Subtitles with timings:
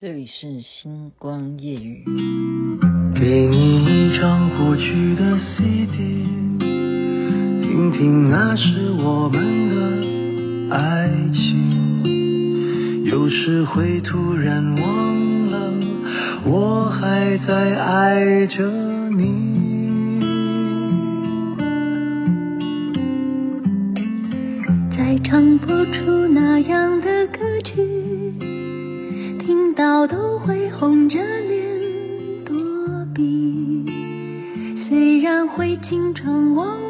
[0.00, 2.04] 这里是星光夜语。
[3.16, 5.96] 给你一张过去的 CD，
[6.60, 13.06] 听听那是我们的爱情。
[13.06, 15.72] 有时会突然忘了，
[16.46, 18.70] 我还在爱着
[19.10, 19.58] 你。
[24.96, 28.27] 再唱不出那样的歌曲。
[29.78, 32.52] 到都会红着脸躲
[33.14, 33.86] 避，
[34.88, 36.87] 虽然会经常忘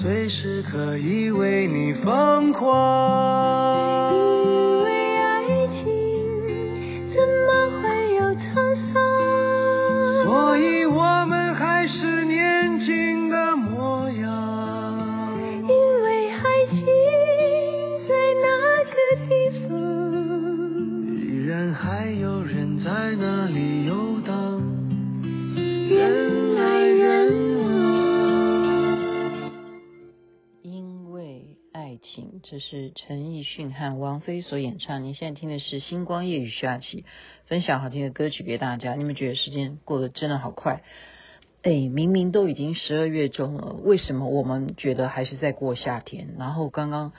[0.00, 2.64] 随时可以为你疯狂，
[32.42, 35.04] 这是陈奕迅和王菲所演唱。
[35.04, 37.06] 您现在听的是《星光夜雨》徐雅琪
[37.46, 38.94] 分享好听的歌曲给大家。
[38.94, 40.82] 你们觉得时间过得真的好快？
[41.62, 46.34] 哎，明明都已经十二月中了，为什么我们觉得还是在过夏天？
[46.38, 47.14] 然后刚刚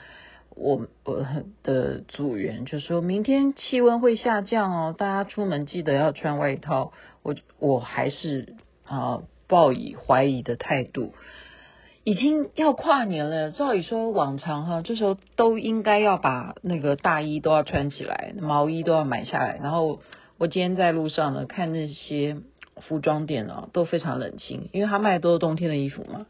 [0.50, 1.26] 我我
[1.64, 6.92] 的组员就说明天气温会下降哦，大家出门记得要穿外套。
[7.24, 11.12] 我我还是啊抱以怀疑的态度。
[12.06, 19.58] 已经要跨年了，照理说往常哈，这时候都应该要把那个大衣都要穿起来，毛衣都要买下来。
[19.60, 20.00] 然后
[20.38, 22.36] 我今天在路上呢，看那些
[22.76, 26.26] 服装店啊，都非常冷清，因为他卖的都是冬天的衣服嘛。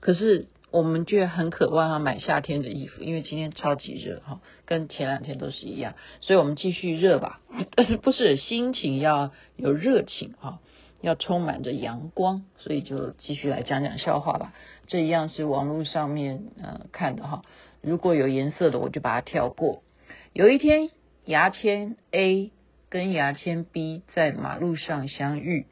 [0.00, 7.38] 可是我们却很渴望要买夏天的衣服，因为今天超级热哈，跟前两天都是一样，所以我们继续热吧，
[7.76, 10.58] 但是不是心情要有热情哈，
[11.00, 14.52] 要充满着阳光，所以就继续来讲讲笑话吧。
[14.86, 17.42] 这一样是网络上面呃看的哈，
[17.80, 19.82] 如果有颜色的我就把它跳过。
[20.32, 20.90] 有一天，
[21.24, 22.52] 牙签 A
[22.88, 25.66] 跟牙签 B 在马路上相遇，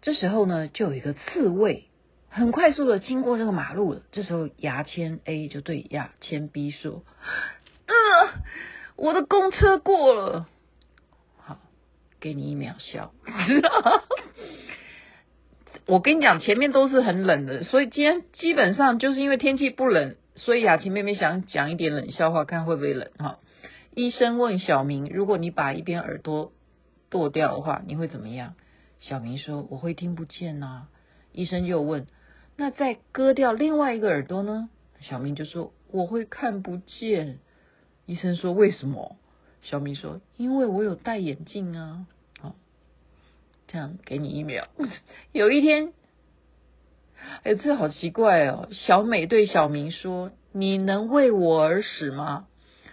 [0.00, 1.88] 这时候呢，就有一个刺猬
[2.28, 4.02] 很快速的经过这个马路了。
[4.10, 7.04] 这时候，牙签 A 就对牙签 B 说
[7.86, 7.94] ：“呃，
[8.96, 10.48] 我的公车过了。”
[11.38, 11.58] 好，
[12.18, 13.12] 给你一秒笑。
[15.86, 23.38] 我跟你讲，前面都是很冷的，所以今天基本上就是因为天气不冷，所以雅琪妹妹想讲一点冷笑话，看会不会冷哈。
[23.94, 26.52] 医生问小明，如果你把一边耳朵
[27.10, 28.54] 剁掉的话，你会怎么样？
[29.00, 30.86] 小明说：“我会听不见呐。”
[31.34, 32.06] 医生又问
[32.56, 34.70] ：“那再割掉另外一个耳朵呢？”
[35.02, 37.40] 小明就说：“我会看不见。”
[38.06, 39.16] 医生说：“为什么？”
[39.60, 42.06] 小明说：“因为我有戴眼镜啊。”
[43.72, 44.68] 这样给你一秒。
[45.32, 45.94] 有一天，
[47.42, 48.68] 哎，这好奇怪哦。
[48.70, 52.46] 小美对小明说：“你能为我而死吗？”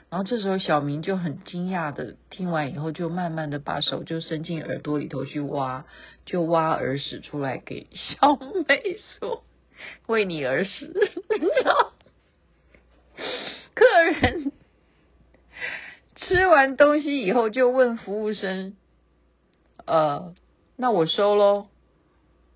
[0.09, 5.85] 然后这时候小明就很惊讶的听完以后，就慢慢的把手就伸进耳朵里头去挖，
[6.25, 9.43] 就挖耳屎出来给小美说
[10.07, 10.93] ：“为你而死。”
[13.75, 14.53] 客人
[16.15, 18.77] 吃完东西以后，就问服务生
[19.85, 20.33] ：“呃。”
[20.81, 21.67] 那我收喽，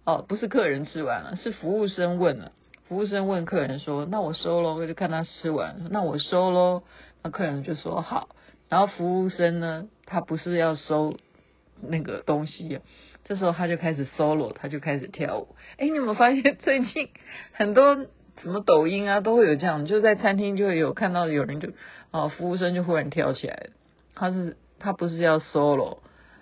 [0.06, 2.54] 哦，不是客人吃完了，是服务生问了。
[2.88, 6.84] 服务生问客人说：“那我收喽？”我就看他吃完，那我收喽。
[7.22, 8.30] 那客人就说：“好。”
[8.70, 11.16] 然后服务生呢，他不是要收
[11.82, 12.80] 那个东西，
[13.26, 15.58] 这时候他就开始 solo，他就开始跳舞。
[15.76, 17.10] 哎，你有没有发现 最近
[17.52, 17.98] 很多
[18.42, 21.68] 什么抖音啊都会有这样，就在餐厅就会有看到有人就
[22.12, 23.68] 哦，服务生就忽然跳起来，
[24.16, 25.98] 他是他不是要 solo。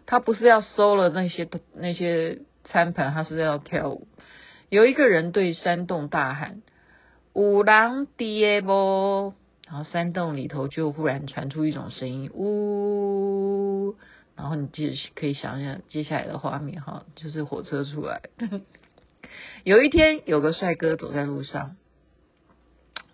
[0.06, 4.08] 他不是要收了那些那些餐盘，他是要跳舞。
[4.70, 6.62] 有一个人对山洞大喊
[7.34, 9.34] ：“有人在不？”
[9.68, 13.96] 然后山洞里头就忽然传出一种声音：“呜。”
[14.36, 18.22] 然后你接可以想想接下来的画面哈，就是火车出来。
[19.64, 21.76] 有一天，有个帅哥走在路上，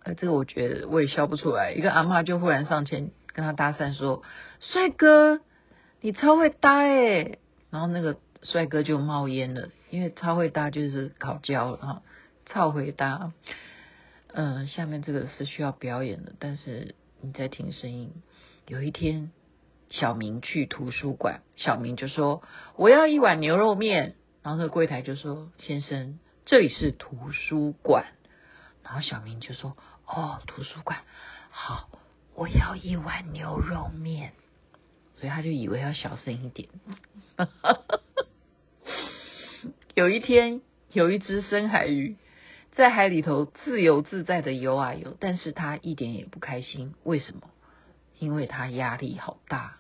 [0.04, 1.74] 呃，这个我觉得我也笑不出来。
[1.74, 4.24] 一个阿嬷就忽然上前跟他搭讪说
[4.62, 5.42] ：“帅哥。”
[6.02, 7.40] 你超会搭诶，
[7.70, 12.02] 然后那个帅哥就冒烟了，因为超会搭就是烤焦了哈，
[12.46, 13.34] 超会搭。
[14.32, 18.14] 嗯，下面这个是需要表演的，但是你在听声音。
[18.68, 19.32] 有一天，
[19.90, 22.44] 小明去图书馆，小明就说
[22.78, 28.06] ：“我要一碗牛肉面。”然后那个柜台就说：“先生，这里是图书馆。”
[28.84, 31.00] 然后小明就说：“哦，图书馆，
[31.50, 31.90] 好，
[32.36, 34.34] 我要一碗牛肉面。”
[35.20, 36.70] 所以他就以为要小声一点。
[39.96, 40.62] 有一天，
[40.92, 42.16] 有一只深海鱼
[42.74, 46.94] 在海里头自由自在的游啊游，但是他一点也不开心。
[47.04, 47.50] 为什么？
[48.20, 49.78] 因为他压力好大。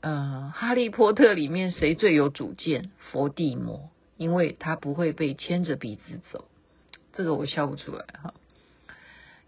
[0.00, 2.90] 嗯，《哈利波特》里面谁最有主见？
[3.10, 6.46] 佛地魔，因为他不会被牵着鼻子走。
[7.12, 8.32] 这个我笑不出来哈。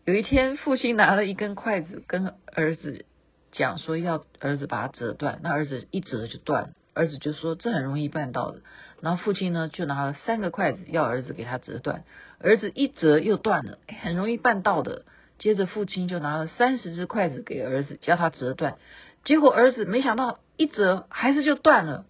[0.05, 3.05] 有一天，父亲拿了一根筷子跟儿子
[3.53, 6.71] 讲说要儿子把它折断，那儿子一折就断了。
[6.95, 8.61] 儿子就说这很容易办到的，
[9.01, 12.03] 然后父亲呢就拿了三个筷子要儿子给他折断，
[12.41, 15.05] 儿子一折又断了，很容易办到的。
[15.39, 18.77] 接着父亲就拿了三十只筷子给儿子叫他折断，
[19.25, 22.05] 结果儿子没想到一折还是就断了。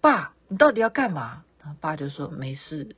[0.00, 1.44] 爸，你到底要干嘛？
[1.60, 2.96] 然后爸就说没事。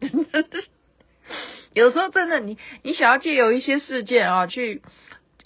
[1.74, 4.80] 有时候真的，你你想要借由一些事件啊去。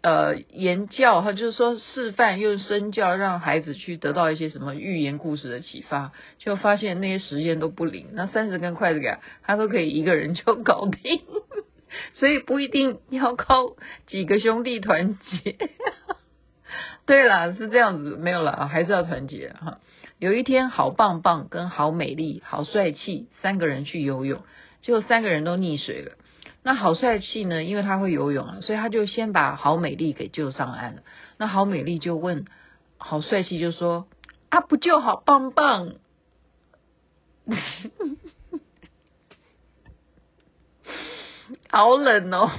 [0.03, 8.09] 呃，言教他就是说示范用身教，让孩子去得到一些什么寓言故事的启发，就发现那些实验都不灵。
[8.15, 11.21] 那三十根筷子给他，他都可以一个人就搞定，
[12.15, 13.77] 所以不一定要靠
[14.07, 15.57] 几个兄弟团结。
[17.05, 19.81] 对啦，是这样子，没有了啊，还是要团结哈。
[20.19, 24.43] 有一天，好棒棒跟好美丽、好帅气三个人去游泳，
[24.81, 26.13] 结果三个人都溺水了。
[26.63, 27.65] 那好帅气呢？
[27.65, 31.03] 因为他会游泳啊，所以他就先把好美丽给救上岸了。
[31.39, 32.45] 那好美丽就问
[32.99, 34.09] 好帅气，就说
[34.51, 35.95] ：“啊，不就好棒棒？”
[41.71, 42.51] 好冷哦！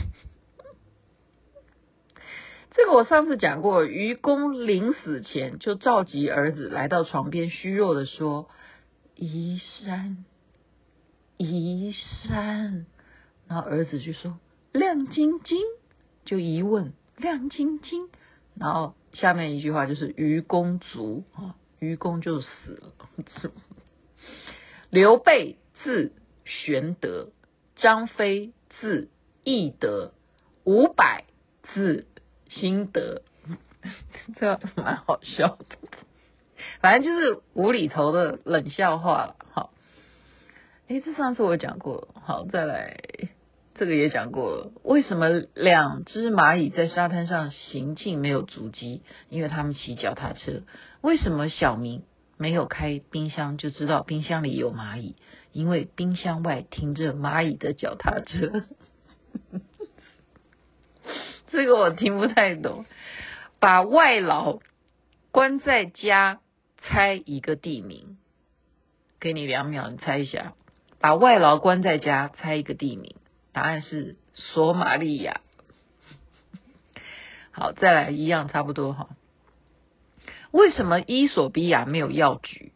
[2.71, 8.49] 这个我上次讲过，愚公临死前就召集儿子来到床边，虚弱的说
[9.15, 10.25] ：“移山，
[11.37, 12.87] 移山。”
[13.51, 14.39] 然后儿子就说
[14.71, 15.57] ：“亮晶晶。”
[16.23, 18.07] 就一问：“亮晶晶。”
[18.55, 22.93] 然后下面一句话就是：“愚公卒啊，愚公就死了。”
[24.89, 26.13] 刘备字
[26.45, 27.31] 玄德，
[27.75, 29.09] 张飞字
[29.43, 30.13] 翼德，
[30.63, 31.25] 五百
[31.73, 32.07] 字
[32.47, 33.21] 辛德，
[34.39, 35.75] 这蛮好笑的。
[36.79, 39.35] 反正就是无厘头的冷笑话了。
[39.51, 39.73] 好，
[40.87, 42.97] 诶，这上次我讲过，好，再来。
[43.75, 49.01] 这个也讲过了，为什么两只蚂蚁在沙滩上行进没有足迹？
[49.29, 50.61] 因为他们骑脚踏车。
[51.01, 52.03] 为什么小明
[52.37, 55.15] 没有开冰箱就知道冰箱里有蚂蚁？
[55.51, 58.65] 因为冰箱外停着蚂蚁的脚踏车。
[61.49, 62.85] 这个我听不太懂。
[63.59, 64.59] 把外劳
[65.31, 66.39] 关在家，
[66.77, 68.17] 猜一个地名。
[69.19, 70.53] 给你两秒，你猜一下。
[70.99, 73.15] 把外劳关在家，猜一个地名。
[73.53, 75.41] 答案是索马利亚。
[77.51, 79.09] 好，再来一样差不多哈。
[80.51, 82.71] 为什么伊索比亚没有药局？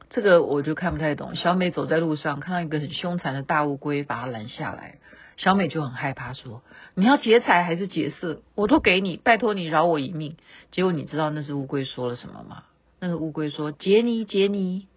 [0.09, 1.36] 这个我就看不太懂。
[1.36, 5.00] 小美走在路上，看到一个很凶残的大乌龟，把它拦下来。
[5.39, 6.62] 小美就很害怕，说
[6.96, 8.41] ：“你要劫财还是劫色？
[8.55, 10.36] 我都给你，拜托你饶我一命。”
[10.72, 12.65] 结果你知道那只乌龟说了什么吗？
[13.00, 14.89] 那个乌龟说：“劫你，劫你，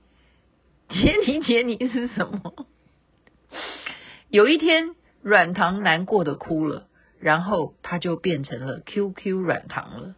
[0.88, 2.66] 劫你，劫你是什么？”
[4.30, 6.88] 有一天，软糖难过的哭了，
[7.20, 10.16] 然后它就变成了 QQ 软糖了。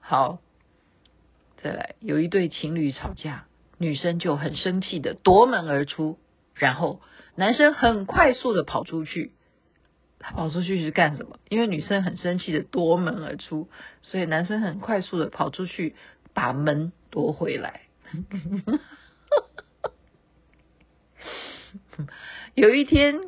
[0.00, 0.40] 好，
[1.62, 3.44] 再来，有一对情侣吵架，
[3.78, 6.18] 女生就很生气的夺门而出，
[6.54, 7.00] 然后。
[7.40, 9.32] 男生很快速的跑出去，
[10.18, 11.38] 他跑出去是干什么？
[11.48, 13.70] 因为女生很生气的夺门而出，
[14.02, 15.96] 所以男生很快速的跑出去
[16.34, 17.80] 把门夺回来。
[22.54, 23.22] 有一天，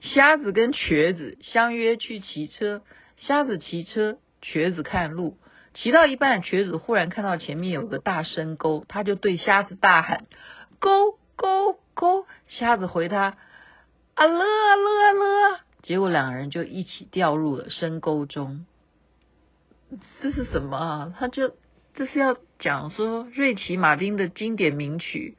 [0.00, 2.80] 瞎子跟瘸子相约去骑车，
[3.18, 5.36] 瞎子骑车，瘸子看路。
[5.74, 10.24] 骑到一半，瘸子忽然看到前面有个大深沟，他就对瞎子大喊
[10.80, 13.36] ：“沟沟沟！”瞎子回他
[14.20, 18.66] ：“阿乐阿乐阿乐。”结果两人就一起掉入了深沟中。
[20.20, 21.14] 这是什么啊？
[21.18, 21.54] 他就
[21.94, 25.36] 这是要讲说瑞奇马丁的经典名曲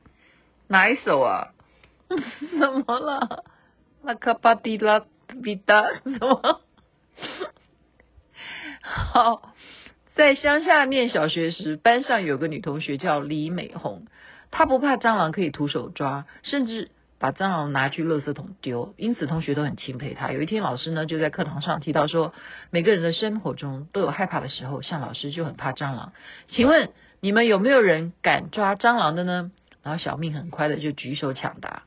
[0.68, 1.54] 哪一首啊？
[2.10, 3.46] 怎么了？
[4.02, 5.06] 拉卡巴迪拉
[5.44, 6.62] 比达什么？
[8.82, 9.54] 好。
[10.14, 14.08] 在乡下念小学时，班上有个女同学叫李美红，
[14.52, 20.32] 她不怕蟑螂可以徒手抓，甚至把蟑螂拿去垃圾桶丢，因此同学都很钦佩他。
[20.32, 22.34] 有一天，老师呢就在课堂上提到说，
[22.72, 26.14] 每个人的生活中都有害怕的时候，像老师就很怕蟑螂。
[26.50, 29.52] 请问你们有没有人敢抓蟑螂的呢？
[29.84, 31.84] 然后小命很快的就举手抢答，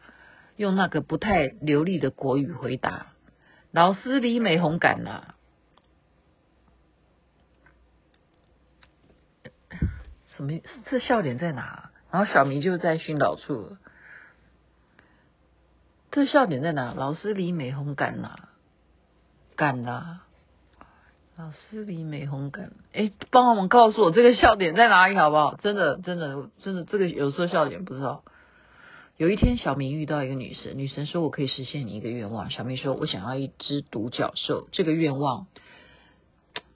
[0.55, 3.09] 用那个不太流利的国语回答：
[3.73, 5.35] 老师李美红敢啊。
[10.37, 10.61] 什么？
[10.89, 11.91] 这笑点在哪？
[12.13, 13.77] 然后小明就在训导处。
[16.15, 16.95] 这笑点在哪？
[16.95, 18.49] 老师李美红敢哪？
[19.57, 20.21] 敢哪？
[21.37, 22.71] 老师李美红敢？
[22.93, 25.57] 哎，帮我们告诉我这个笑点在哪里好不好？
[25.57, 28.23] 真的，真的，真的，这个有时候笑点不知道。
[29.17, 35.49] 有一天，小明遇到一个女神，女神说：“我可以实现你一个愿望。”小明说：“我想要一只独角兽。”这个愿望，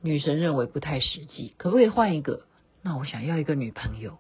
[0.01, 2.43] 女神认为不太实际，可不可以换一个？
[2.83, 4.19] 那我想要一个女朋友，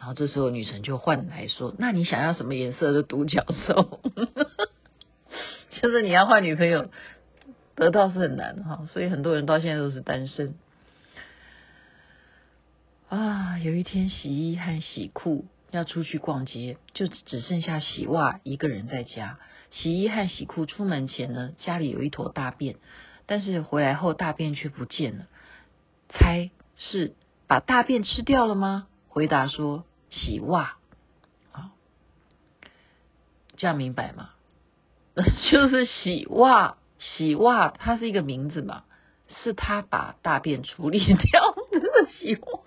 [0.00, 4.00] 然后这时候女神就换来说：“那你想要什么颜色的独角兽？”
[5.82, 6.90] 就是你要换女朋友，
[7.74, 10.54] 得到是很难哈，所以很多人到现在都是单身。
[13.10, 19.38] 啊，有一天洗衣和洗裤要出去逛街，就只剩下洗袜一个人在家。
[19.70, 22.76] 洗衣和洗裤出门前呢，家里有一坨大便，
[23.26, 25.26] 但是回来后大便却不见了，
[26.08, 27.12] 猜是。
[27.46, 28.86] 把大便吃掉了吗？
[29.08, 30.76] 回答说洗袜，
[31.52, 31.70] 好，
[33.56, 34.30] 这样明白吗？
[35.50, 38.84] 就是洗袜，洗袜，它是一个名字嘛，
[39.42, 42.60] 是他把大便处理掉的洗袜。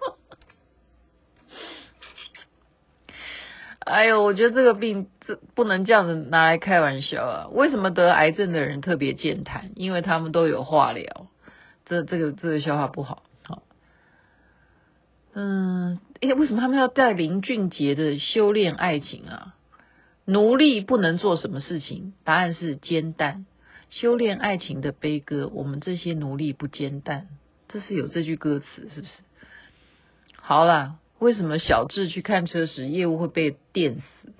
[3.79, 7.47] 哎呦，我觉得这个病这不能这样子拿来开玩笑啊！
[7.51, 9.71] 为什么得癌症的人特别健谈？
[9.75, 11.27] 因为他们都有化疗。
[11.85, 13.61] 这这个这个消化不好好。
[15.33, 19.55] 嗯，诶，为什么他们要带林俊杰的修炼爱情啊？
[20.23, 22.13] 奴隶不能做什么事情？
[22.23, 23.45] 答案是煎蛋。
[23.89, 27.27] 修炼爱情的悲歌，我们这些奴隶不煎蛋，
[27.67, 29.11] 这是有这句歌词，是不是？
[30.37, 34.33] 好啦，为什么小智去看车时业务会被电死？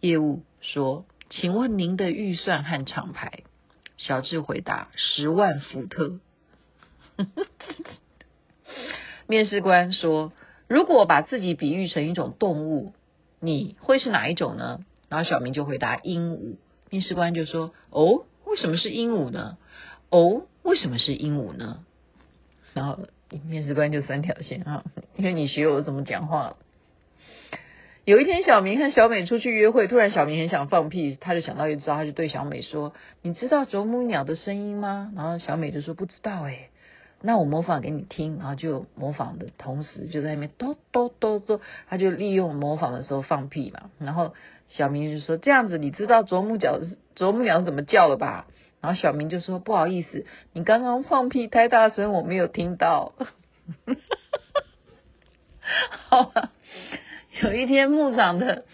[0.00, 3.44] 业务说：“请问您的预算和厂牌？”
[3.96, 6.20] 小智回答：“十万伏特。
[9.26, 10.32] ”面试官说
[10.70, 12.92] ：“如果把自己比喻成一种动物，
[13.40, 14.78] 你会是哪一种呢？”
[15.10, 16.54] 然后小明就回答：“鹦鹉。”
[16.90, 19.58] 面试官就说：“哦，为什么是鹦鹉呢？
[20.10, 21.80] 哦，为什么是鹦鹉呢？”
[22.72, 23.00] 然后
[23.48, 24.84] 面试官就三条线啊，
[25.16, 26.54] 因为你学我怎么讲话。
[28.04, 36.69] 有一天，小明和小美出去约会，突然小明很想放屁，他就想到一招，他就对小美说：“你知道啄木鸟的声音吗？”然后小美就说：“不知道哎。”
[37.22, 43.90] 那我模仿给你听，然后就模仿的同时就在那边咚咚咚咚，他就利用模仿的时候放屁嘛。
[43.98, 44.32] 然后
[44.70, 46.80] 小明就说：“这样子，你知道啄木鸟
[47.14, 48.46] 啄木鸟怎么叫了吧？”
[48.80, 50.24] 然后小明就说：“不好意思，
[50.54, 53.12] 你刚刚放屁太大声，我没有听到。”
[56.08, 56.52] 好吧。
[57.42, 58.64] 有一天牧场的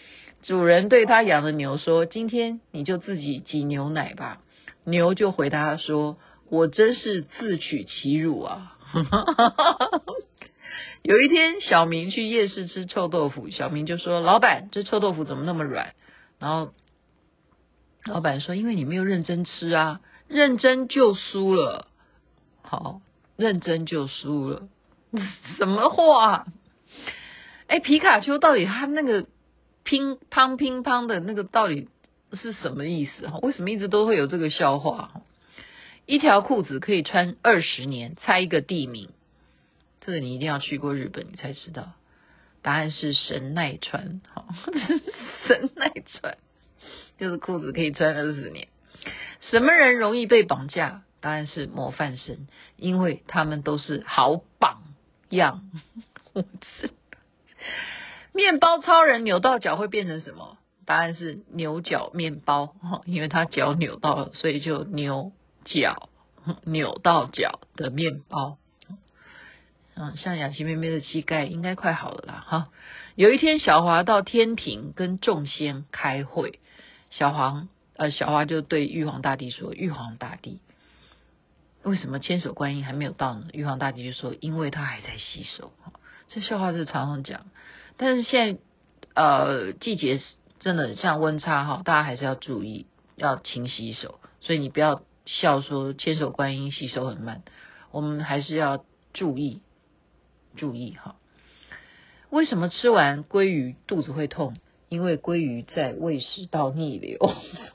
[0.43, 4.41] 主人对他养的牛说：“今天你就自己挤牛奶吧。”
[4.85, 6.17] 牛就回答说。
[6.51, 8.77] 我真是自取其辱啊！
[11.03, 15.95] 有一天，小明去夜市吃臭豆腐，小明就说：“老板，这臭豆腐怎么那么软？”
[16.41, 16.73] 然后
[18.05, 21.89] 老板说：“因为你没有认真吃啊，认真就输了。”
[22.63, 23.01] 好，
[23.37, 24.69] 认真就输了，
[25.59, 26.47] 什么话？
[27.69, 29.27] 哎，皮卡丘到底他那个
[29.85, 31.89] 乒乓乒乓的那个到底
[32.33, 33.29] 是什么意思？
[33.29, 35.13] 哈，为什么一直都会有这个笑话？
[36.07, 39.11] 一条裤子可以穿二十年，猜一个地名。
[40.01, 41.93] 这个你一定要去过日本，你才知道。
[42.63, 44.47] 答案是神奈川，好，
[45.47, 46.39] 神奈川
[47.19, 48.69] 就是裤子可以穿二十年。
[49.51, 51.03] 什么人容易被绑架？
[51.21, 52.47] 答案是模范生，
[52.77, 54.83] 因为他们都是好榜
[55.29, 55.71] 样。
[56.33, 56.91] 我是
[58.33, 60.59] 面包超人扭到脚会变成什么？
[60.85, 65.33] 答案是牛角面包，因为他脚扭到了，所以就牛
[65.67, 66.09] 脚
[66.65, 68.57] 扭到脚的面包。
[69.99, 72.45] 嗯，像雅琪妹妹的膝盖应该快好了啦。
[72.47, 72.69] 哈，
[73.15, 76.61] 有一天小华到天庭跟众仙开会，
[77.11, 80.61] 小黄呃小华就对玉皇大帝说：“玉皇大帝，
[81.83, 85.73] 为什么千手观音还没有到呢？”玉皇大帝就说：“因为他还在洗手。”
[86.29, 87.47] 这笑话是常常讲，
[87.97, 88.61] 但是现在
[89.15, 90.21] 呃季节
[90.61, 94.21] 真的像温差哈，大家还是要注意要勤洗手。
[94.41, 97.43] 所以你不要笑说千手观音吸收很慢，
[97.91, 99.61] 我们还是要注意
[100.57, 101.17] 注意哈。
[102.31, 104.57] 为什么吃完鲑鱼肚子会痛？
[104.89, 107.19] 因为鲑鱼在胃食道逆流。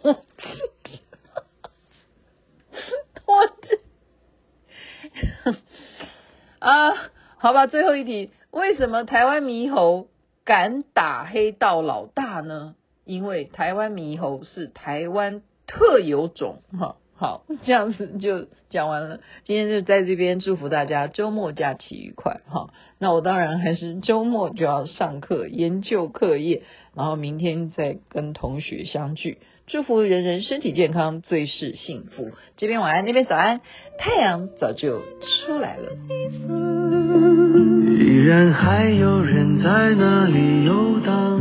[0.04, 0.24] 我
[3.62, 3.80] 这
[6.60, 8.32] 啊，好吧，最后一题。
[8.52, 10.08] 为什么台湾猕猴
[10.46, 12.76] 敢打黑道老大呢？
[13.04, 16.62] 因为台湾猕猴是台湾特有种。
[16.78, 19.20] 哈，好，这样子就讲完了。
[19.44, 22.42] 今天就在这边祝福大家周末假期愉快。
[22.50, 26.64] 哈，那我当然还是周末就要上课研究课业，
[26.96, 29.38] 然后明天再跟同学相聚。
[29.68, 32.32] 祝福人人身体健康，最是幸福。
[32.58, 33.62] 这边晚安，那边早安，
[34.00, 35.92] 太阳早就出来了。
[38.00, 41.41] 依然还有人在那里游荡。